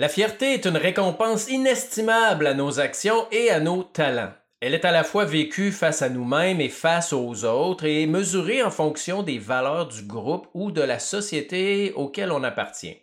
[0.00, 4.32] La fierté est une récompense inestimable à nos actions et à nos talents.
[4.62, 8.62] Elle est à la fois vécue face à nous-mêmes et face aux autres et mesurée
[8.62, 12.96] en fonction des valeurs du groupe ou de la société auquel on appartient.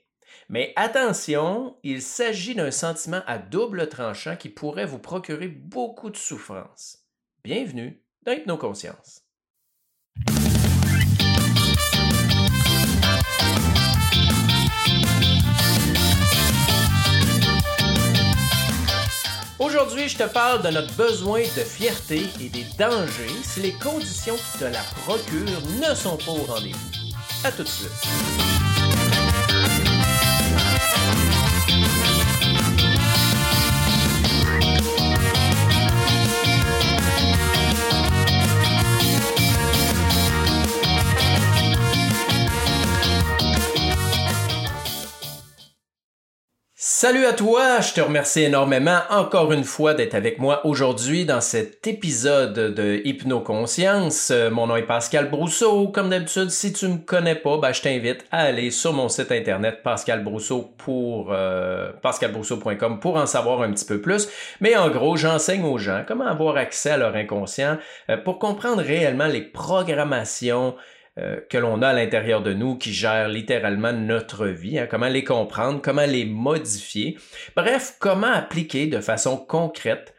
[0.50, 6.18] Mais attention, il s'agit d'un sentiment à double tranchant qui pourrait vous procurer beaucoup de
[6.18, 7.04] souffrance.
[7.44, 9.22] Bienvenue dans Hypnoconscience.
[19.60, 24.36] Aujourd'hui, je te parle de notre besoin de fierté et des dangers si les conditions
[24.36, 26.90] qui te la procurent ne sont pas au rendez-vous.
[27.44, 28.47] À tout de suite.
[47.00, 51.42] Salut à toi, je te remercie énormément encore une fois d'être avec moi aujourd'hui dans
[51.42, 54.34] cet épisode de Hypnoconscience.
[54.52, 55.90] Mon nom est Pascal Brousseau.
[55.90, 59.32] Comme d'habitude, si tu me connais pas, ben, je t'invite à aller sur mon site
[59.32, 64.28] internet Pascal Brousseau pour euh, pascalbrousseau.com pour en savoir un petit peu plus.
[64.60, 67.78] Mais en gros, j'enseigne aux gens comment avoir accès à leur inconscient
[68.10, 70.74] euh, pour comprendre réellement les programmations
[71.18, 75.08] euh, que l'on a à l'intérieur de nous qui gèrent littéralement notre vie, hein, comment
[75.08, 77.18] les comprendre, comment les modifier,
[77.56, 80.14] bref, comment appliquer de façon concrète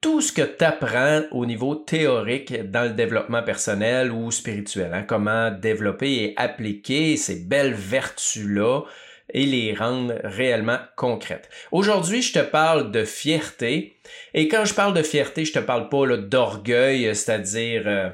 [0.00, 5.04] tout ce que tu apprends au niveau théorique dans le développement personnel ou spirituel, hein,
[5.06, 8.82] comment développer et appliquer ces belles vertus-là
[9.32, 11.48] et les rendre réellement concrètes.
[11.70, 13.96] Aujourd'hui, je te parle de fierté.
[14.34, 18.10] Et quand je parle de fierté, je te parle pas d'orgueil, c'est-à-dire euh,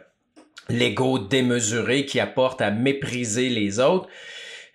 [0.69, 4.09] l'ego démesuré qui apporte à mépriser les autres.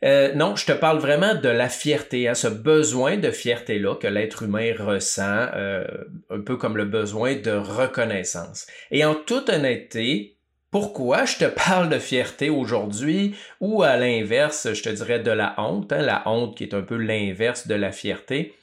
[0.03, 4.07] Euh, non, je te parle vraiment de la fierté, hein, ce besoin de fierté-là que
[4.07, 5.85] l'être humain ressent, euh,
[6.31, 8.65] un peu comme le besoin de reconnaissance.
[8.89, 10.37] Et en toute honnêteté,
[10.71, 15.53] pourquoi je te parle de fierté aujourd'hui ou à l'inverse, je te dirais de la
[15.59, 18.55] honte, hein, la honte qui est un peu l'inverse de la fierté?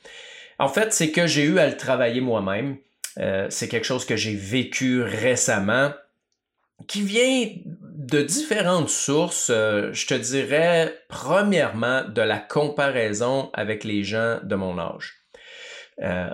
[0.59, 2.79] En fait, c'est que j'ai eu à le travailler moi-même.
[3.19, 5.93] Euh, c'est quelque chose que j'ai vécu récemment
[6.87, 7.49] qui vient
[8.09, 9.51] de différentes sources.
[9.51, 15.15] Euh, je te dirais, premièrement, de la comparaison avec les gens de mon âge.
[16.01, 16.29] Euh,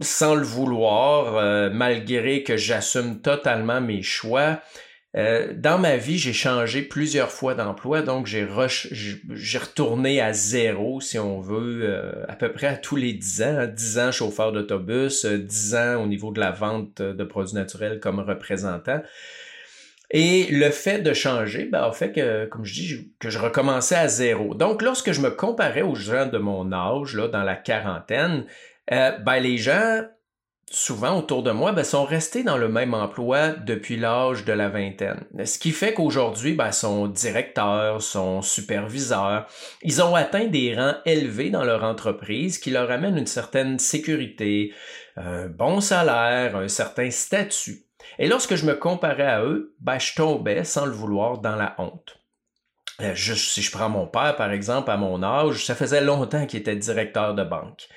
[0.00, 4.60] sans le vouloir, euh, malgré que j'assume totalement mes choix,
[5.12, 11.40] dans ma vie, j'ai changé plusieurs fois d'emploi, donc j'ai retourné à zéro, si on
[11.40, 13.66] veut, à peu près à tous les dix ans.
[13.66, 18.20] Dix ans chauffeur d'autobus, dix ans au niveau de la vente de produits naturels comme
[18.20, 19.02] représentant.
[20.10, 24.08] Et le fait de changer, ben, fait que, comme je dis, que je recommençais à
[24.08, 24.54] zéro.
[24.54, 28.44] Donc, lorsque je me comparais aux gens de mon âge, là, dans la quarantaine,
[28.90, 30.02] euh, ben, les gens,
[30.68, 34.68] souvent autour de moi, ben, sont restés dans le même emploi depuis l'âge de la
[34.68, 35.26] vingtaine.
[35.44, 39.46] Ce qui fait qu'aujourd'hui, ben, sont directeurs, sont superviseurs.
[39.82, 44.74] Ils ont atteint des rangs élevés dans leur entreprise qui leur amènent une certaine sécurité,
[45.16, 47.84] un bon salaire, un certain statut.
[48.18, 51.74] Et lorsque je me comparais à eux, ben, je tombais sans le vouloir dans la
[51.78, 52.20] honte.
[53.00, 56.60] Euh, si je prends mon père, par exemple, à mon âge, ça faisait longtemps qu'il
[56.60, 57.88] était directeur de banque.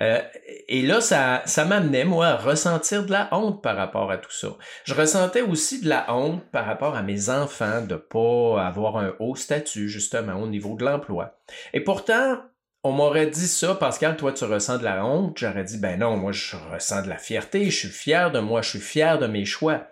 [0.00, 0.20] Euh,
[0.68, 4.48] et là, ça, m'amenait, moi, à ressentir de la honte par rapport à tout ça.
[4.84, 9.14] Je ressentais aussi de la honte par rapport à mes enfants de pas avoir un
[9.20, 11.38] haut statut, justement, au niveau de l'emploi.
[11.72, 12.38] Et pourtant,
[12.84, 15.38] on m'aurait dit ça, Pascal, toi tu ressens de la honte.
[15.38, 18.62] J'aurais dit, ben non, moi je ressens de la fierté, je suis fier de moi,
[18.62, 19.86] je suis fier de mes choix.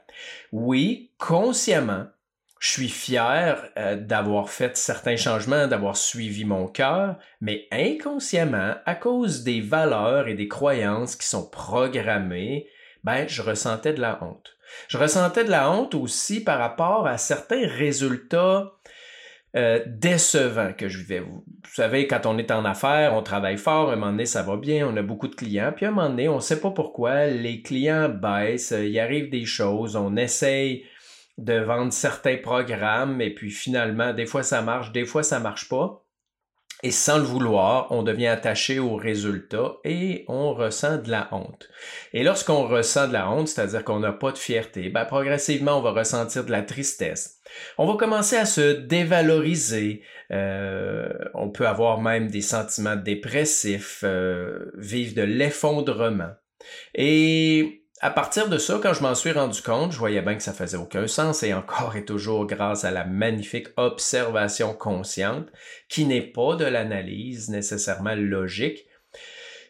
[0.52, 2.06] Oui, consciemment,
[2.58, 8.94] je suis fier euh, d'avoir fait certains changements, d'avoir suivi mon cœur, mais inconsciemment, à
[8.94, 12.68] cause des valeurs et des croyances qui sont programmées,
[13.02, 14.56] ben je ressentais de la honte.
[14.88, 18.72] Je ressentais de la honte aussi par rapport à certains résultats
[19.56, 21.20] euh, décevant que je vivais.
[21.20, 24.42] Vous, savez, quand on est en affaires, on travaille fort, à un moment donné, ça
[24.42, 26.60] va bien, on a beaucoup de clients, puis à un moment donné, on ne sait
[26.60, 30.84] pas pourquoi, les clients baissent, il arrive des choses, on essaye
[31.36, 35.68] de vendre certains programmes, et puis finalement, des fois ça marche, des fois ça marche
[35.68, 36.04] pas.
[36.82, 41.68] Et sans le vouloir, on devient attaché au résultat et on ressent de la honte.
[42.14, 45.82] Et lorsqu'on ressent de la honte, c'est-à-dire qu'on n'a pas de fierté, ben, progressivement, on
[45.82, 47.40] va ressentir de la tristesse.
[47.76, 50.02] On va commencer à se dévaloriser.
[50.30, 56.30] Euh, on peut avoir même des sentiments dépressifs, euh, vivre de l'effondrement.
[56.94, 60.42] Et à partir de ça, quand je m'en suis rendu compte, je voyais bien que
[60.42, 65.48] ça faisait aucun sens et encore et toujours grâce à la magnifique observation consciente
[65.88, 68.86] qui n'est pas de l'analyse nécessairement logique.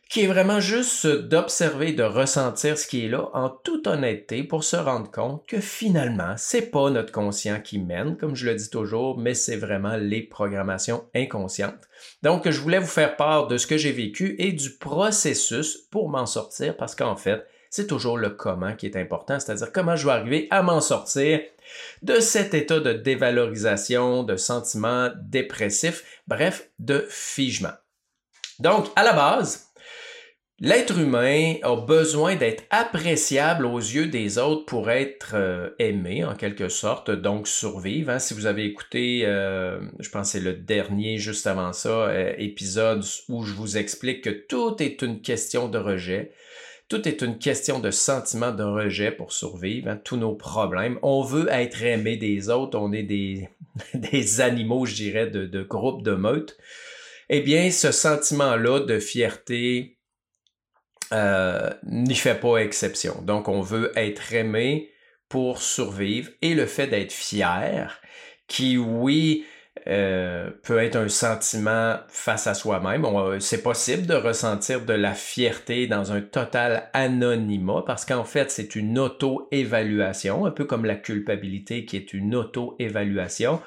[0.09, 4.65] qui est vraiment juste d'observer, de ressentir ce qui est là en toute honnêteté pour
[4.65, 8.71] se rendre compte que finalement, c'est pas notre conscient qui mène, comme je le dis
[8.71, 11.89] toujours, mais c'est vraiment les programmations inconscientes.
[12.25, 16.09] Donc, je voulais vous faire part de ce que j'ai vécu et du processus pour
[16.09, 20.07] m'en sortir parce qu'en fait, c'est toujours le comment qui est important, c'est-à-dire comment je
[20.07, 21.41] vais arriver à m'en sortir
[22.03, 27.75] de cet état de dévalorisation, de sentiments dépressifs, bref, de figement.
[28.59, 29.71] Donc, à la base,
[30.63, 36.35] L'être humain a besoin d'être appréciable aux yeux des autres pour être euh, aimé en
[36.35, 38.11] quelque sorte, donc survivre.
[38.11, 38.19] Hein.
[38.19, 42.35] Si vous avez écouté, euh, je pense que c'est le dernier juste avant ça, euh,
[42.37, 46.33] épisode où je vous explique que tout est une question de rejet.
[46.91, 49.97] Tout est une question de sentiment de rejet pour survivre, hein.
[49.97, 50.99] tous nos problèmes.
[51.03, 53.05] On veut être aimé des autres, on est
[53.95, 56.59] des, animaux, je dirais, de, de groupe, de meute.
[57.29, 59.99] Eh bien, ce sentiment-là de fierté,
[61.13, 63.23] euh, n'y fait pas exception.
[63.23, 64.91] Donc, on veut être aimé
[65.29, 68.03] pour survivre et le fait d'être fier,
[68.49, 69.45] qui, oui,
[69.87, 73.07] euh, peut être un sentiment face à soi-même.
[73.41, 78.75] C'est possible de ressentir de la fierté dans un total anonymat parce qu'en fait, c'est
[78.75, 83.61] une auto-évaluation, un peu comme la culpabilité qui est une auto-évaluation.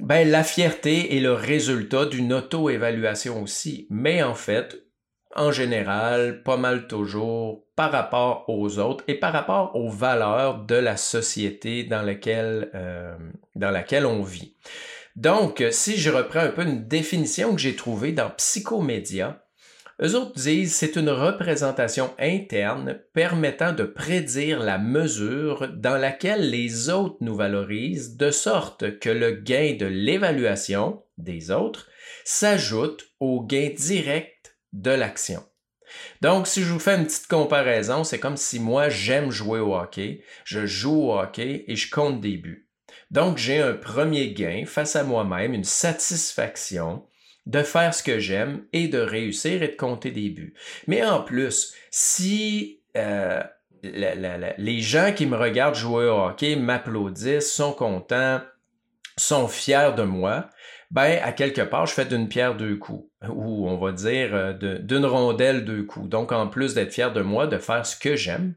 [0.00, 3.86] Ben, la fierté est le résultat d'une auto-évaluation aussi.
[3.90, 4.87] Mais en fait,
[5.38, 10.74] en général, pas mal toujours par rapport aux autres et par rapport aux valeurs de
[10.74, 13.16] la société dans laquelle, euh,
[13.54, 14.56] dans laquelle on vit.
[15.16, 19.44] Donc, si je reprends un peu une définition que j'ai trouvée dans Psychomédia,
[20.00, 26.88] eux autres disent c'est une représentation interne permettant de prédire la mesure dans laquelle les
[26.88, 31.88] autres nous valorisent, de sorte que le gain de l'évaluation des autres
[32.24, 34.37] s'ajoute au gain direct
[34.72, 35.42] de l'action.
[36.20, 39.74] Donc, si je vous fais une petite comparaison, c'est comme si moi, j'aime jouer au
[39.74, 42.68] hockey, je joue au hockey et je compte des buts.
[43.10, 47.06] Donc, j'ai un premier gain face à moi-même, une satisfaction
[47.46, 50.54] de faire ce que j'aime et de réussir et de compter des buts.
[50.86, 53.42] Mais en plus, si euh,
[53.82, 58.42] les gens qui me regardent jouer au hockey m'applaudissent, sont contents,
[59.16, 60.50] sont fiers de moi,
[60.90, 64.78] ben à quelque part, je fais d'une pierre deux coups, ou on va dire euh,
[64.78, 66.08] d'une rondelle deux coups.
[66.08, 68.54] Donc, en plus d'être fier de moi, de faire ce que j'aime,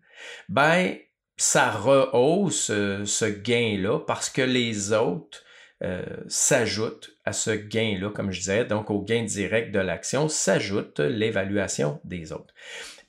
[0.48, 0.96] ben
[1.38, 5.44] ça rehausse euh, ce gain-là parce que les autres
[5.84, 11.00] euh, s'ajoutent à ce gain-là, comme je disais, donc au gain direct de l'action, s'ajoute
[11.00, 12.54] l'évaluation des autres.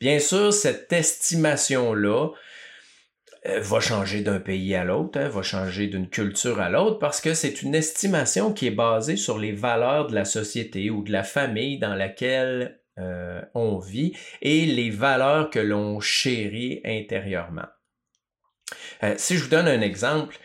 [0.01, 2.31] Bien sûr, cette estimation-là,
[3.47, 7.21] euh, va changer d'un pays à l'autre, hein, va changer d'une culture à l'autre, parce
[7.21, 11.11] que c'est une estimation qui est basée sur les valeurs de la société ou de
[11.11, 17.67] la famille dans laquelle euh, on vit et les valeurs que l'on chérit intérieurement.
[19.03, 20.39] Euh, si je vous donne un exemple,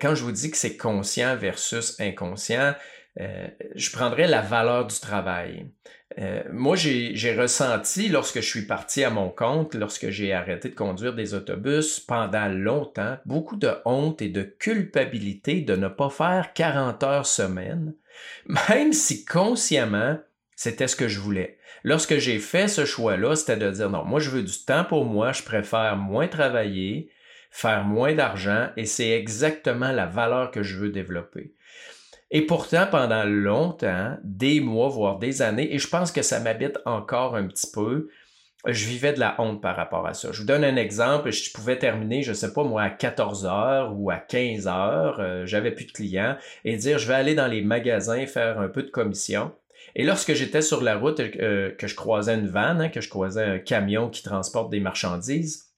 [0.00, 2.74] quand je vous dis que c'est conscient versus inconscient,
[3.16, 5.66] je prendrais la valeur du travail.
[6.18, 10.74] Euh, moi, j'ai ressenti lorsque je suis parti à mon compte, lorsque j'ai arrêté de
[10.74, 16.52] conduire des autobus pendant longtemps, beaucoup de honte et de culpabilité de ne pas faire
[16.54, 17.94] 40 heures semaine,
[18.68, 20.18] même si consciemment,
[20.54, 21.58] c'était ce que je voulais.
[21.82, 25.04] Lorsque j'ai fait ce choix-là, c'était de dire non, moi je veux du temps pour
[25.04, 27.10] moi, je préfère moins travailler,
[27.50, 31.53] faire moins d'argent et c'est exactement la valeur que je veux développer.
[32.34, 36.80] Et pourtant, pendant longtemps, des mois, voire des années, et je pense que ça m'habite
[36.84, 38.08] encore un petit peu,
[38.66, 40.32] je vivais de la honte par rapport à ça.
[40.32, 43.94] Je vous donne un exemple, je pouvais terminer, je sais pas moi, à 14 heures
[43.96, 47.46] ou à 15 heures, euh, j'avais plus de clients, et dire je vais aller dans
[47.46, 49.52] les magasins faire un peu de commission.
[49.94, 53.08] Et lorsque j'étais sur la route, euh, que je croisais une vanne, hein, que je
[53.08, 55.72] croisais un camion qui transporte des marchandises,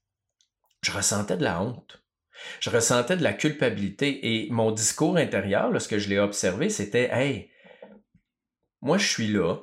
[0.80, 2.02] je ressentais de la honte.
[2.60, 7.50] Je ressentais de la culpabilité et mon discours intérieur, lorsque je l'ai observé, c'était Hey,
[8.80, 9.56] moi je suis là,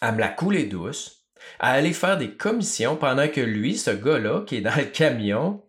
[0.00, 1.26] à me la couler douce,
[1.58, 5.62] à aller faire des commissions pendant que lui, ce gars-là, qui est dans le camion,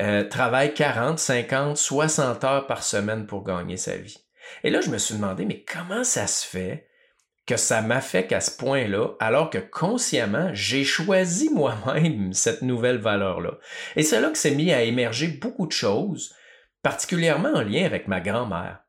[0.00, 4.18] euh, travaille 40, 50, 60 heures par semaine pour gagner sa vie.
[4.62, 6.88] Et là, je me suis demandé, mais comment ça se fait
[7.46, 13.58] que ça m'affecte à ce point-là, alors que consciemment, j'ai choisi moi-même cette nouvelle valeur-là.
[13.96, 16.34] Et c'est là que s'est mis à émerger beaucoup de choses,
[16.82, 18.80] particulièrement en lien avec ma grand-mère.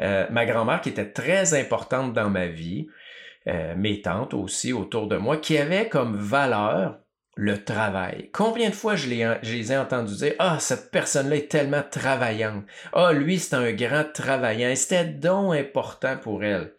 [0.00, 2.86] Euh, ma grand-mère qui était très importante dans ma vie,
[3.46, 6.98] euh, mes tantes aussi autour de moi, qui avaient comme valeur
[7.36, 8.30] le travail.
[8.32, 12.64] Combien de fois je, les, ai entendus dire Ah, cette personne-là est tellement travaillante.
[12.94, 14.74] Ah, lui, c'est un grand travaillant.
[14.74, 16.75] C'était donc important pour elle.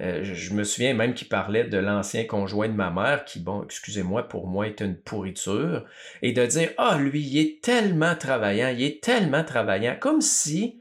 [0.00, 3.64] Euh, je me souviens même qu'il parlait de l'ancien conjoint de ma mère, qui, bon,
[3.64, 5.84] excusez-moi, pour moi est une pourriture,
[6.22, 10.80] et de dire, ah, lui, il est tellement travaillant, il est tellement travaillant, comme si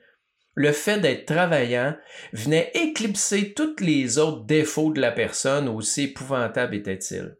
[0.54, 1.96] le fait d'être travaillant
[2.34, 7.38] venait éclipser tous les autres défauts de la personne, aussi épouvantable était-il.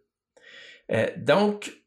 [0.92, 1.84] Euh, donc,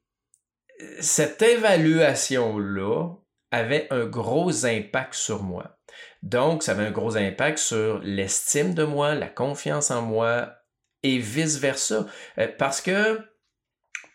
[1.00, 3.14] cette évaluation-là
[3.50, 5.79] avait un gros impact sur moi.
[6.22, 10.54] Donc, ça avait un gros impact sur l'estime de moi, la confiance en moi
[11.02, 12.06] et vice-versa.
[12.38, 13.20] Euh, parce que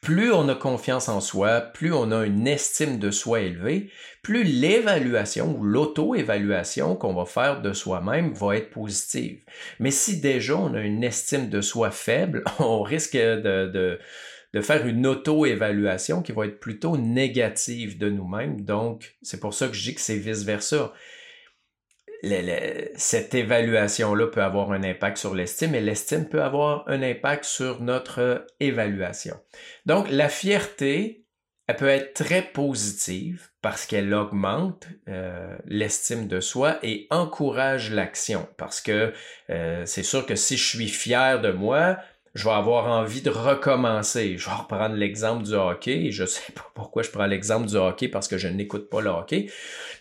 [0.01, 3.89] plus on a confiance en soi, plus on a une estime de soi élevée,
[4.21, 9.41] plus l'évaluation ou l'auto-évaluation qu'on va faire de soi-même va être positive.
[9.79, 13.99] Mais si déjà on a une estime de soi faible, on risque de,
[14.53, 18.61] de faire une auto-évaluation qui va être plutôt négative de nous-mêmes.
[18.61, 20.93] Donc, c'est pour ça que je dis que c'est vice-versa
[22.95, 27.81] cette évaluation-là peut avoir un impact sur l'estime et l'estime peut avoir un impact sur
[27.81, 29.35] notre évaluation.
[29.85, 31.25] Donc, la fierté,
[31.67, 38.47] elle peut être très positive parce qu'elle augmente euh, l'estime de soi et encourage l'action.
[38.57, 39.13] Parce que
[39.49, 41.97] euh, c'est sûr que si je suis fier de moi,
[42.35, 44.37] je vais avoir envie de recommencer.
[44.37, 46.11] Je vais reprendre l'exemple du hockey.
[46.11, 48.99] Je ne sais pas pourquoi je prends l'exemple du hockey parce que je n'écoute pas
[48.99, 49.49] le hockey.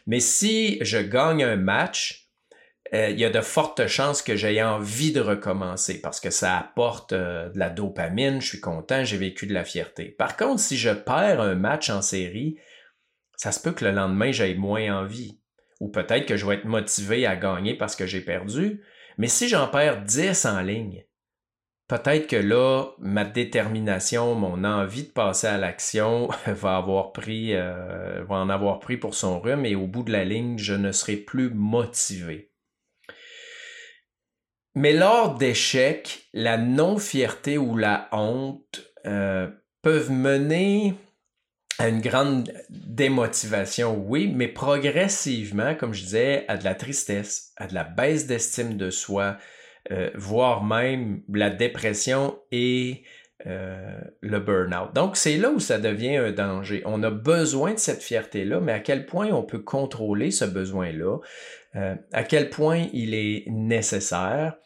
[0.08, 2.28] Mais si je gagne un match,
[2.92, 6.58] euh, il y a de fortes chances que j'aie envie de recommencer parce que ça
[6.58, 10.06] apporte euh, de la dopamine, je suis content, j'ai vécu de la fierté.
[10.06, 12.58] Par contre, si je perds un match en série,
[13.36, 15.38] ça se peut que le lendemain, j'aie moins envie.
[15.78, 18.82] Ou peut-être que je vais être motivé à gagner parce que j'ai perdu.
[19.18, 21.04] Mais si j'en perds 10 en ligne,
[21.88, 28.24] peut-être que là, ma détermination, mon envie de passer à l'action va avoir pris, euh,
[28.28, 31.16] en avoir pris pour son rhume et au bout de la ligne, je ne serai
[31.16, 32.50] plus motivé.
[34.74, 39.48] Mais lors d'échecs, la non-fierté ou la honte euh,
[39.82, 40.94] peuvent mener
[41.78, 47.66] à une grande démotivation, oui, mais progressivement, comme je disais, à de la tristesse, à
[47.66, 49.38] de la baisse d'estime de soi,
[49.92, 53.02] euh, voire même la dépression et
[53.46, 54.94] euh, le burn-out.
[54.94, 56.82] Donc, c'est là où ça devient un danger.
[56.86, 61.18] On a besoin de cette fierté-là, mais à quel point on peut contrôler ce besoin-là,
[61.76, 64.56] euh, à quel point il est nécessaire,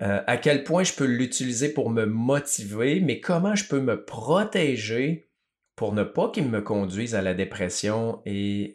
[0.00, 5.28] à quel point je peux l'utiliser pour me motiver, mais comment je peux me protéger
[5.76, 8.74] pour ne pas qu'il me conduise à la dépression et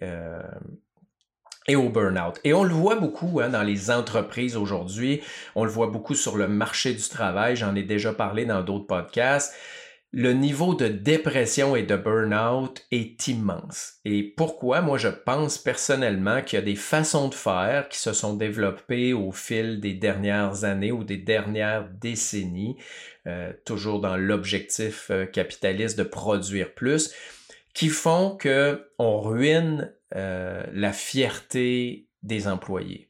[1.67, 2.39] et au burn-out.
[2.43, 5.21] Et on le voit beaucoup hein, dans les entreprises aujourd'hui,
[5.55, 8.87] on le voit beaucoup sur le marché du travail, j'en ai déjà parlé dans d'autres
[8.87, 9.53] podcasts.
[10.13, 13.95] Le niveau de dépression et de burn-out est immense.
[14.05, 14.79] Et pourquoi?
[14.79, 19.11] Moi, je pense personnellement qu'il y a des façons de faire qui se sont développées
[19.11, 22.77] au fil des dernières années ou des dernières décennies,
[23.27, 27.13] euh, toujours dans l'objectif euh, capitaliste de produire plus,
[27.73, 33.09] qui font que on ruine euh, la fierté des employés.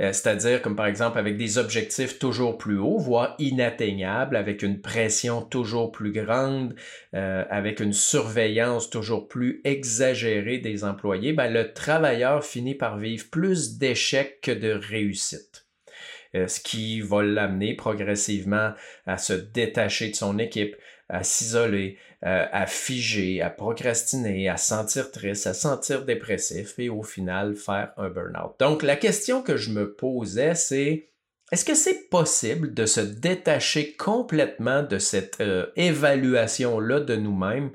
[0.00, 4.80] Euh, c'est-à-dire comme par exemple avec des objectifs toujours plus hauts, voire inatteignables, avec une
[4.80, 6.74] pression toujours plus grande,
[7.14, 13.26] euh, avec une surveillance toujours plus exagérée des employés, ben, le travailleur finit par vivre
[13.30, 15.66] plus d'échecs que de réussites.
[16.34, 18.72] ce qui va l'amener progressivement
[19.06, 20.74] à se détacher de son équipe,
[21.08, 27.02] à s'isoler, euh, à figer, à procrastiner, à sentir triste, à sentir dépressif et au
[27.02, 28.54] final faire un burn-out.
[28.58, 31.10] Donc la question que je me posais, c'est
[31.52, 37.70] est-ce que c'est possible de se détacher complètement de cette euh, évaluation-là de nous-mêmes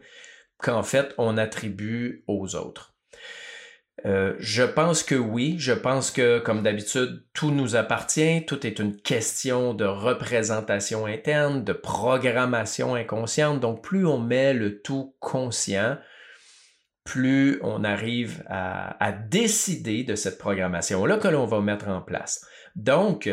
[0.57, 2.95] qu'en fait on attribue aux autres?
[4.05, 5.55] Euh, je pense que oui.
[5.57, 8.45] Je pense que, comme d'habitude, tout nous appartient.
[8.45, 13.59] Tout est une question de représentation interne, de programmation inconsciente.
[13.59, 15.97] Donc, plus on met le tout conscient,
[17.03, 22.45] plus on arrive à, à décider de cette programmation-là que l'on va mettre en place.
[22.75, 23.29] Donc,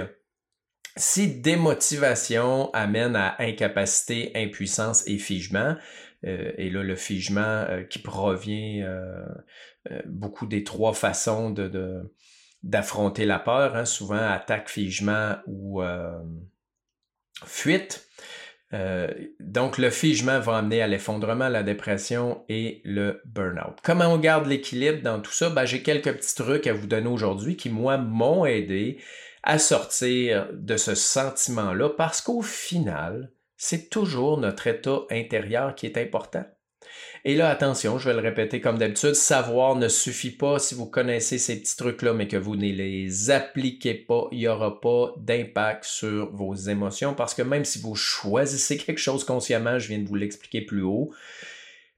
[0.96, 5.76] si démotivation amène à incapacité, impuissance et figement,
[6.26, 9.24] et là, le figement euh, qui provient euh,
[10.06, 11.54] beaucoup des trois façons
[12.62, 15.82] d'affronter la peur, hein, souvent attaque, figement ou
[17.44, 18.08] fuite.
[19.38, 23.78] donc, le figement va amener à l'effondrement, la dépression et le burn-out.
[23.84, 25.50] Comment on garde l'équilibre dans tout ça?
[25.50, 28.98] Ben, j'ai quelques petits trucs à vous donner aujourd'hui qui, moi, m'ont aidé
[29.44, 35.98] à sortir de ce sentiment-là parce qu'au final, c'est toujours notre état intérieur qui est
[35.98, 36.44] important.
[37.24, 40.86] Et là, attention, je vais le répéter comme d'habitude, savoir ne suffit pas si vous
[40.86, 45.12] connaissez ces petits trucs-là, mais que vous ne les appliquez pas, il n'y aura pas
[45.18, 49.98] d'impact sur vos émotions parce que même si vous choisissez quelque chose consciemment, je viens
[49.98, 51.10] de vous l'expliquer plus haut,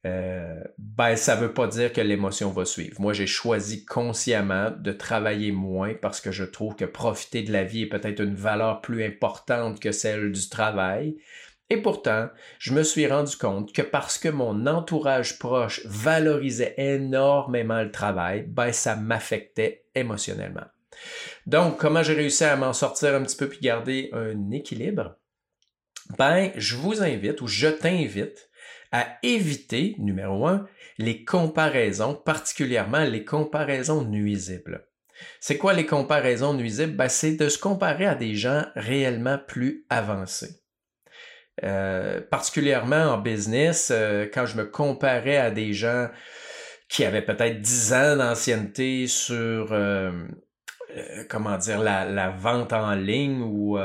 [0.06, 3.00] euh, ben, ça ne veut pas dire que l'émotion va suivre.
[3.00, 7.64] Moi, j'ai choisi consciemment de travailler moins parce que je trouve que profiter de la
[7.64, 11.16] vie est peut-être une valeur plus importante que celle du travail.
[11.70, 17.82] Et pourtant, je me suis rendu compte que parce que mon entourage proche valorisait énormément
[17.82, 20.64] le travail, ben ça m'affectait émotionnellement.
[21.46, 25.16] Donc, comment j'ai réussi à m'en sortir un petit peu puis garder un équilibre?
[26.16, 28.48] Ben, je vous invite ou je t'invite
[28.90, 34.86] à éviter, numéro un, les comparaisons, particulièrement les comparaisons nuisibles.
[35.40, 36.96] C'est quoi les comparaisons nuisibles?
[36.96, 40.57] Ben, c'est de se comparer à des gens réellement plus avancés.
[41.64, 46.08] Euh, particulièrement en business, euh, quand je me comparais à des gens
[46.88, 50.12] qui avaient peut-être 10 ans d'ancienneté sur, euh,
[51.28, 53.76] comment dire, la, vente en ligne ou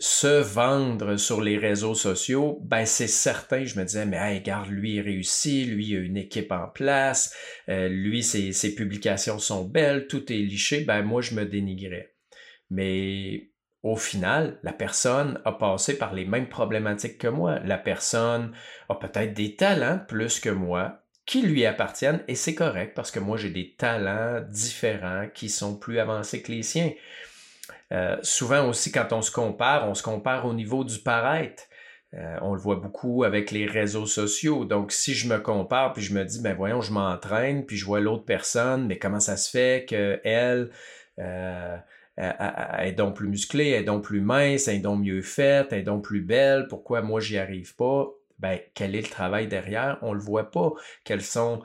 [0.00, 4.68] se vendre sur les réseaux sociaux, ben c'est certain, je me disais, mais hey, regarde,
[4.68, 7.32] lui il réussit, lui il a une équipe en place,
[7.68, 12.12] lui ses, ses publications sont belles, tout est liché, ben moi je me dénigrais.
[12.70, 13.47] Mais
[13.82, 17.60] au final, la personne a passé par les mêmes problématiques que moi.
[17.60, 18.52] La personne
[18.88, 23.20] a peut-être des talents plus que moi qui lui appartiennent et c'est correct parce que
[23.20, 26.90] moi j'ai des talents différents qui sont plus avancés que les siens.
[27.92, 31.64] Euh, souvent aussi quand on se compare, on se compare au niveau du paraître.
[32.14, 34.64] Euh, on le voit beaucoup avec les réseaux sociaux.
[34.64, 37.84] Donc, si je me compare puis je me dis, ben voyons, je m'entraîne puis je
[37.84, 40.70] vois l'autre personne, mais comment ça se fait que elle
[41.18, 41.76] euh,
[42.18, 45.68] elle est donc plus musclée, elle est donc plus mince, elle est donc mieux faite,
[45.70, 48.08] elle est donc plus belle, pourquoi moi j'y arrive pas?
[48.40, 49.98] Ben, quel est le travail derrière?
[50.02, 50.72] On le voit pas.
[51.04, 51.60] Quels sont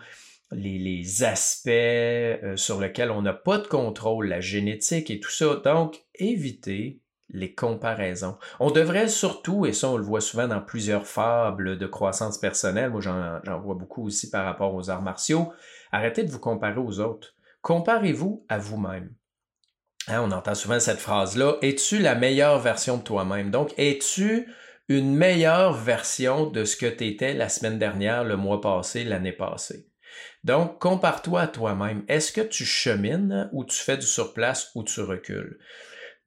[0.52, 5.62] les, aspects euh, sur lesquels on n'a pas de contrôle, la génétique et tout ça?
[5.64, 8.38] Donc, évitez les comparaisons.
[8.60, 12.92] On devrait surtout, et ça on le voit souvent dans plusieurs fables de croissance personnelle,
[12.92, 15.52] moi j'en vois beaucoup aussi par rapport aux arts martiaux,
[15.92, 17.34] arrêtez de vous comparer aux autres.
[17.62, 19.10] Comparez-vous à vous-même.
[20.08, 21.58] Hein, on entend souvent cette phrase-là.
[21.62, 23.52] Es-tu la meilleure version de toi-même?
[23.52, 24.50] Donc, es-tu
[24.89, 29.32] une meilleure version de ce que tu étais la semaine dernière, le mois passé, l'année
[29.32, 29.88] passée?
[30.44, 32.04] Donc, compare-toi à toi-même.
[32.08, 35.58] Est-ce que tu chemines ou tu fais du surplace ou tu recules?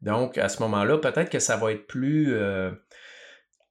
[0.00, 2.70] Donc, à ce moment-là, peut-être que ça va être plus euh,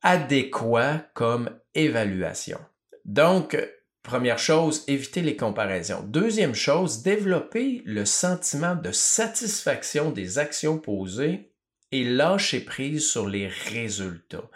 [0.03, 2.59] adéquat comme évaluation.
[3.05, 3.57] Donc,
[4.05, 6.03] Première chose, éviter les comparaisons.
[6.05, 11.49] Deuxième chose, développer le sentiment de satisfaction des actions posées
[11.91, 14.47] et lâcher prise sur les résultats.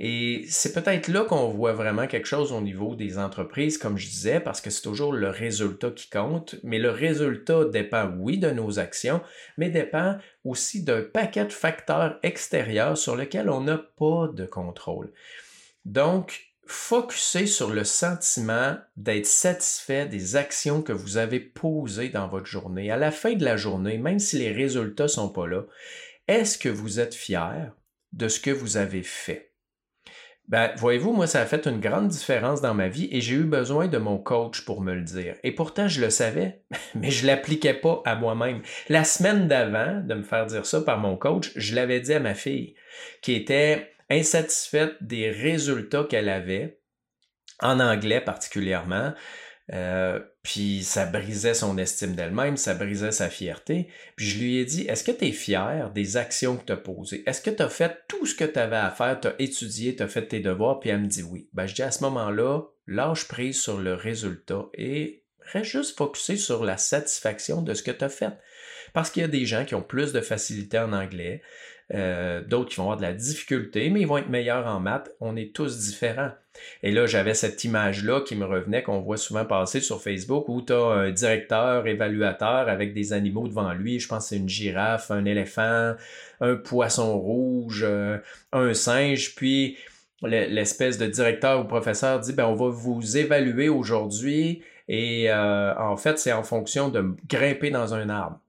[0.00, 4.08] Et c'est peut-être là qu'on voit vraiment quelque chose au niveau des entreprises, comme je
[4.08, 8.50] disais, parce que c'est toujours le résultat qui compte, mais le résultat dépend, oui, de
[8.50, 9.20] nos actions,
[9.56, 15.12] mais dépend aussi d'un paquet de facteurs extérieurs sur lesquels on n'a pas de contrôle.
[15.84, 22.44] Donc, Focussez sur le sentiment d'être satisfait des actions que vous avez posées dans votre
[22.44, 22.90] journée.
[22.90, 25.62] À la fin de la journée, même si les résultats ne sont pas là,
[26.28, 27.72] est-ce que vous êtes fier
[28.12, 29.54] de ce que vous avez fait?
[30.48, 33.44] Ben, voyez-vous, moi, ça a fait une grande différence dans ma vie et j'ai eu
[33.44, 35.36] besoin de mon coach pour me le dire.
[35.44, 36.60] Et pourtant, je le savais,
[36.94, 38.60] mais je ne l'appliquais pas à moi-même.
[38.90, 42.20] La semaine d'avant de me faire dire ça par mon coach, je l'avais dit à
[42.20, 42.74] ma fille,
[43.22, 46.80] qui était insatisfaite des résultats qu'elle avait,
[47.60, 49.14] en anglais particulièrement.
[49.74, 53.88] Euh, puis ça brisait son estime d'elle-même, ça brisait sa fierté.
[54.16, 56.78] Puis je lui ai dit, est-ce que tu es fier des actions que tu as
[56.78, 57.22] posées?
[57.26, 59.94] Est-ce que tu as fait tout ce que tu avais à faire, tu as étudié,
[59.94, 60.80] tu as fait tes devoirs?
[60.80, 61.50] Puis elle me dit oui.
[61.52, 66.36] Ben, je dis à ce moment-là, lâche prise sur le résultat et reste juste focusé
[66.36, 68.32] sur la satisfaction de ce que tu as fait.
[68.94, 71.42] Parce qu'il y a des gens qui ont plus de facilité en anglais,
[71.94, 75.10] euh, d'autres qui vont avoir de la difficulté, mais ils vont être meilleurs en maths.
[75.20, 76.32] On est tous différents.
[76.82, 80.60] Et là, j'avais cette image-là qui me revenait, qu'on voit souvent passer sur Facebook, où
[80.60, 84.00] tu as un directeur évaluateur avec des animaux devant lui.
[84.00, 85.94] Je pense que c'est une girafe, un éléphant,
[86.40, 88.18] un poisson rouge, euh,
[88.52, 89.34] un singe.
[89.34, 89.78] Puis
[90.22, 94.62] l'espèce de directeur ou professeur dit, ben, on va vous évaluer aujourd'hui.
[94.88, 98.40] Et euh, en fait, c'est en fonction de grimper dans un arbre.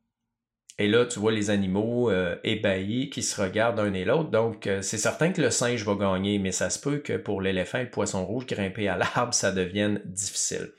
[0.80, 4.32] Et là, tu vois les animaux euh, ébahis qui se regardent l'un et l'autre.
[4.32, 7.42] Donc, euh, c'est certain que le singe va gagner, mais ça se peut que pour
[7.42, 10.72] l'éléphant et le poisson rouge, grimper à l'arbre, ça devienne difficile.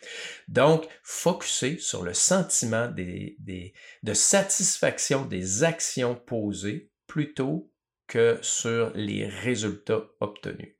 [0.48, 7.70] Donc, focuser sur le sentiment de satisfaction des actions posées plutôt
[8.06, 10.74] que sur les résultats obtenus.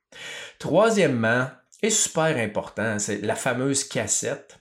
[0.59, 1.46] Troisièmement,
[1.83, 2.98] est super important.
[2.98, 4.60] C'est la fameuse cassette.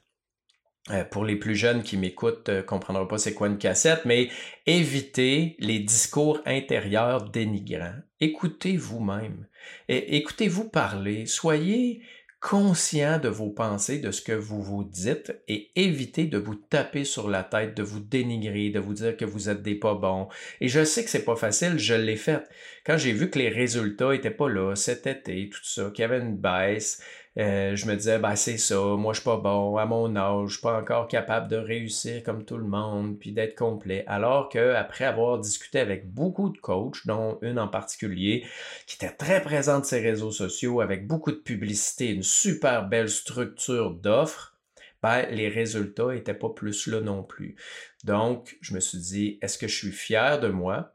[0.91, 4.29] Euh, pour les plus jeunes qui m'écoutent, ne comprendront pas c'est quoi une cassette, mais
[4.65, 7.95] évitez les discours intérieurs dénigrants.
[8.19, 9.45] Écoutez vous-même.
[9.87, 11.25] Écoutez-vous parler.
[11.25, 12.01] Soyez
[12.39, 17.03] conscient de vos pensées, de ce que vous vous dites et évitez de vous taper
[17.03, 20.29] sur la tête, de vous dénigrer, de vous dire que vous êtes des pas bons.
[20.61, 22.43] Et je sais que c'est pas facile, je l'ai fait.
[22.85, 26.05] Quand j'ai vu que les résultats étaient pas là cet été, tout ça, qu'il y
[26.05, 27.03] avait une baisse,
[27.37, 30.47] euh, je me disais, ben c'est ça, moi je suis pas bon, à mon âge,
[30.47, 34.03] je suis pas encore capable de réussir comme tout le monde, puis d'être complet.
[34.07, 38.45] Alors que après avoir discuté avec beaucoup de coachs, dont une en particulier,
[38.87, 43.09] qui était très présente sur ses réseaux sociaux, avec beaucoup de publicité, une super belle
[43.09, 44.55] structure d'offres,
[45.01, 47.55] ben, les résultats étaient pas plus là non plus.
[48.03, 50.93] Donc, je me suis dit, est-ce que je suis fier de moi?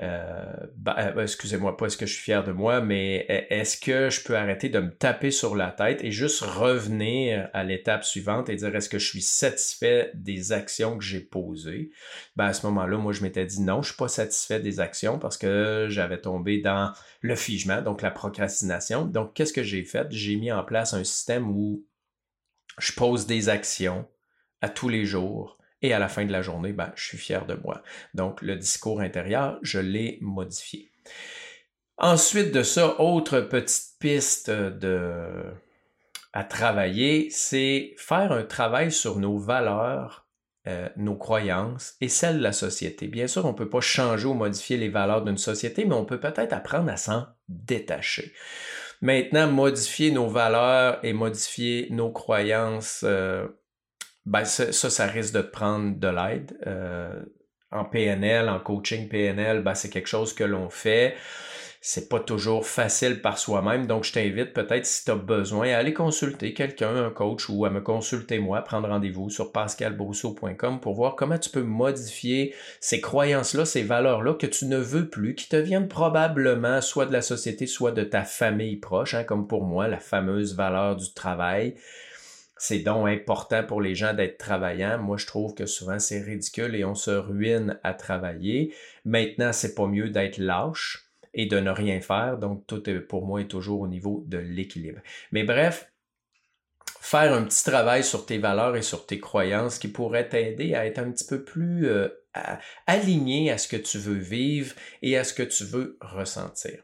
[0.00, 4.10] Euh, bah, euh, excusez-moi, pas est-ce que je suis fier de moi, mais est-ce que
[4.10, 8.48] je peux arrêter de me taper sur la tête et juste revenir à l'étape suivante
[8.48, 11.90] et dire est-ce que je suis satisfait des actions que j'ai posées?
[12.36, 15.18] Ben, à ce moment-là, moi, je m'étais dit non, je suis pas satisfait des actions
[15.18, 19.04] parce que j'avais tombé dans le figement, donc la procrastination.
[19.04, 20.06] Donc, qu'est-ce que j'ai fait?
[20.10, 21.84] J'ai mis en place un système où
[22.78, 24.06] je pose des actions
[24.60, 27.46] à tous les jours et à la fin de la journée, ben, je suis fier
[27.46, 27.82] de moi.
[28.14, 30.90] Donc, le discours intérieur, je l'ai modifié.
[31.96, 35.52] Ensuite de ça, autre petite piste de,
[36.32, 40.26] à travailler, c'est faire un travail sur nos valeurs,
[40.68, 43.08] euh, nos croyances et celles de la société.
[43.08, 46.04] Bien sûr, on ne peut pas changer ou modifier les valeurs d'une société, mais on
[46.04, 48.32] peut peut-être apprendre à s'en détacher.
[49.00, 53.46] Maintenant, modifier nos valeurs et modifier nos croyances, euh,
[54.28, 56.58] ben ça, ça, risque de prendre de l'aide.
[56.66, 57.24] Euh,
[57.70, 61.14] en PNL, en coaching PNL, ben, c'est quelque chose que l'on fait.
[61.80, 65.78] C'est pas toujours facile par soi-même, donc je t'invite peut-être si tu as besoin à
[65.78, 70.94] aller consulter quelqu'un, un coach ou à me consulter moi, prendre rendez-vous sur pascalbrousseau.com pour
[70.94, 75.48] voir comment tu peux modifier ces croyances-là, ces valeurs-là que tu ne veux plus, qui
[75.48, 79.64] te viennent probablement soit de la société, soit de ta famille proche, hein, comme pour
[79.64, 81.76] moi, la fameuse valeur du travail
[82.58, 84.98] c'est donc important pour les gens d'être travaillants.
[84.98, 88.74] Moi, je trouve que souvent c'est ridicule et on se ruine à travailler.
[89.04, 92.36] Maintenant, c'est pas mieux d'être lâche et de ne rien faire.
[92.38, 95.00] Donc, tout pour moi est toujours au niveau de l'équilibre.
[95.30, 95.90] Mais bref,
[97.00, 100.84] faire un petit travail sur tes valeurs et sur tes croyances qui pourrait t'aider à
[100.84, 102.08] être un petit peu plus euh,
[102.86, 106.82] aligné à ce que tu veux vivre et à ce que tu veux ressentir.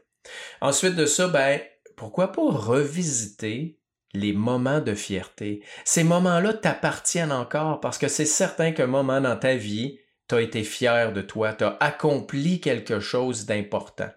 [0.61, 1.59] Ensuite de ça, ben,
[1.95, 3.77] pourquoi pas revisiter
[4.15, 5.61] les moments de fierté.
[5.83, 10.41] Ces moments-là t'appartiennent encore parce que c'est certain qu'un moment dans ta vie, tu as
[10.41, 14.09] été fier de toi, tu as accompli quelque chose d'important.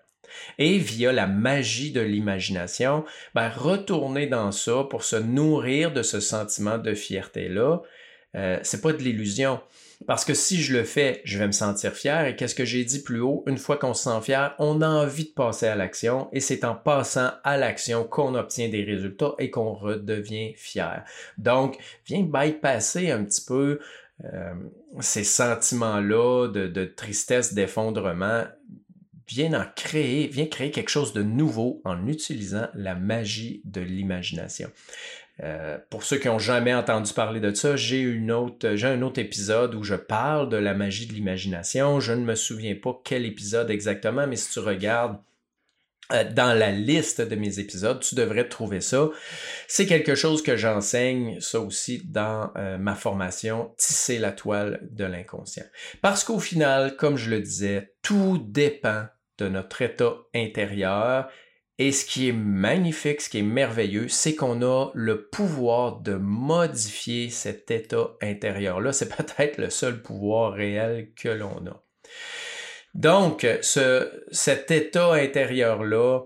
[0.59, 6.21] Et via la magie de l'imagination, ben, retourner dans ça pour se nourrir de ce
[6.21, 7.83] sentiment de fierté-là,
[8.35, 9.61] euh, c'est pas de l'illusion.
[10.07, 12.27] Parce que si je le fais, je vais me sentir fier.
[12.27, 13.43] Et qu'est-ce que j'ai dit plus haut?
[13.47, 16.29] Une fois qu'on se sent fier, on a envie de passer à l'action.
[16.33, 21.05] Et c'est en passant à l'action qu'on obtient des résultats et qu'on redevient fier.
[21.37, 23.81] Donc, viens bypasser un petit peu
[24.25, 24.55] euh,
[25.01, 28.45] ces sentiments-là de, de tristesse, d'effondrement.
[29.27, 34.71] Viens en créer, viens créer quelque chose de nouveau en utilisant la magie de l'imagination.
[35.43, 39.03] Euh, pour ceux qui n'ont jamais entendu parler de ça, j'ai une autre, j'ai un
[39.03, 42.01] autre épisode où je parle de la magie de l'imagination.
[42.01, 45.19] Je ne me souviens pas quel épisode exactement, mais si tu regardes
[46.13, 49.11] euh, dans la liste de mes épisodes, tu devrais trouver ça.
[49.69, 55.05] C'est quelque chose que j'enseigne, ça aussi, dans euh, ma formation Tisser la toile de
[55.05, 55.67] l'inconscient.
[56.01, 59.05] Parce qu'au final, comme je le disais, tout dépend
[59.39, 61.29] de notre état intérieur
[61.79, 66.15] et ce qui est magnifique, ce qui est merveilleux, c'est qu'on a le pouvoir de
[66.15, 68.93] modifier cet état intérieur-là.
[68.93, 71.83] C'est peut-être le seul pouvoir réel que l'on a.
[72.95, 76.23] Donc, ce, cet état intérieur-là,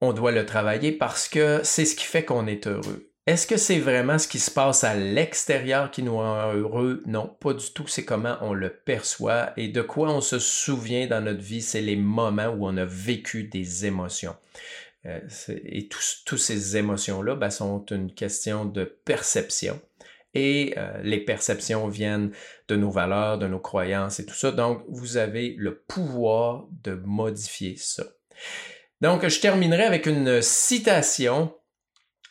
[0.00, 3.09] on doit le travailler parce que c'est ce qui fait qu'on est heureux.
[3.26, 7.02] Est-ce que c'est vraiment ce qui se passe à l'extérieur qui nous rend heureux?
[7.06, 7.86] Non, pas du tout.
[7.86, 11.60] C'est comment on le perçoit et de quoi on se souvient dans notre vie.
[11.60, 14.34] C'est les moments où on a vécu des émotions.
[15.06, 15.20] Euh,
[15.64, 19.80] et toutes ces émotions-là ben, sont une question de perception.
[20.32, 22.30] Et euh, les perceptions viennent
[22.68, 24.50] de nos valeurs, de nos croyances et tout ça.
[24.50, 28.04] Donc, vous avez le pouvoir de modifier ça.
[29.00, 31.52] Donc, je terminerai avec une citation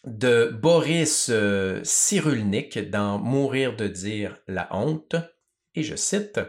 [0.05, 5.15] de Boris euh, Cyrulnik dans Mourir de dire la honte.
[5.75, 6.39] Et je cite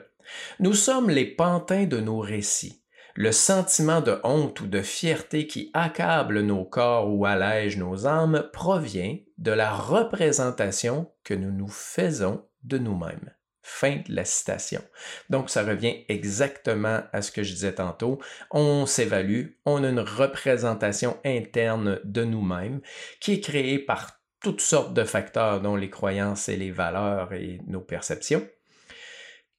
[0.59, 2.83] Nous sommes les pantins de nos récits
[3.15, 8.49] Le sentiment de honte ou de fierté qui accable nos corps ou allège nos âmes
[8.53, 13.35] provient de la représentation que nous nous faisons de nous-mêmes.
[13.73, 14.83] Fin de la citation.
[15.31, 18.21] Donc, ça revient exactement à ce que je disais tantôt.
[18.51, 22.81] On s'évalue, on a une représentation interne de nous-mêmes
[23.21, 27.61] qui est créée par toutes sortes de facteurs, dont les croyances et les valeurs et
[27.69, 28.47] nos perceptions,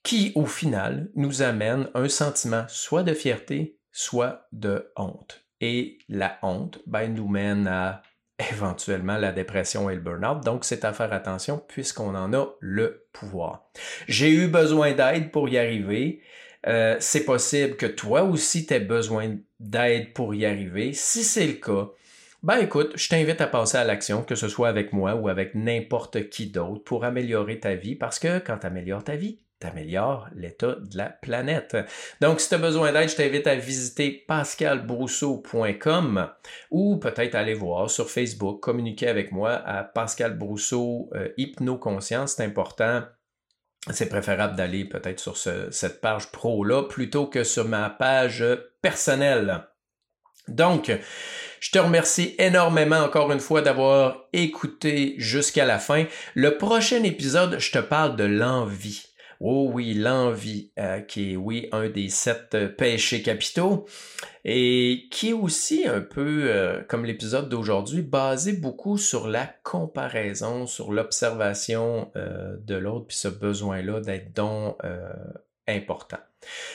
[0.03, 5.45] qui, au final, nous amènent un sentiment soit de fierté, soit de honte.
[5.61, 8.01] Et la honte ben, nous mène à
[8.51, 10.43] éventuellement la dépression et le burn-out.
[10.43, 13.69] Donc, c'est à faire attention puisqu'on en a le pouvoir.
[14.07, 16.21] J'ai eu besoin d'aide pour y arriver.
[16.67, 20.93] Euh, c'est possible que toi aussi tu besoin d'aide pour y arriver.
[20.93, 21.89] Si c'est le cas,
[22.43, 25.53] ben écoute, je t'invite à passer à l'action, que ce soit avec moi ou avec
[25.53, 30.27] n'importe qui d'autre, pour améliorer ta vie, parce que quand tu améliores ta vie, t'améliores
[30.35, 31.77] l'état de la planète.
[32.19, 36.29] Donc, si tu as besoin d'aide, je t'invite à visiter pascalbrousseau.com
[36.71, 42.33] ou peut-être aller voir sur Facebook, communiquer avec moi à Pascal Brousseau euh, Hypnoconscience.
[42.35, 43.03] C'est important.
[43.89, 48.45] C'est préférable d'aller peut-être sur cette page pro-là plutôt que sur ma page
[48.81, 49.63] personnelle.
[50.47, 50.91] Donc,
[51.59, 56.05] je te remercie énormément encore une fois d'avoir écouté jusqu'à la fin.
[56.35, 59.10] Le prochain épisode, je te parle de l'envie.
[59.43, 63.87] Oh oui, l'envie, euh, qui est, oui, un des sept euh, péchés capitaux,
[64.45, 70.67] et qui est aussi un peu, euh, comme l'épisode d'aujourd'hui, basé beaucoup sur la comparaison,
[70.67, 74.77] sur l'observation de l'autre, puis ce besoin-là d'être donc
[75.67, 76.17] important.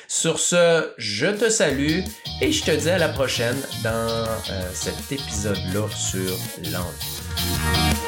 [0.08, 2.00] Sur ce, je te salue
[2.40, 4.26] et je te dis à la prochaine dans
[4.72, 6.36] cet épisode-là sur
[6.72, 8.05] l'envie.